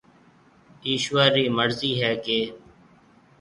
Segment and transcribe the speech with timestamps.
[0.87, 2.41] ايشوَر رِي مرضِي هيَ ڪيَ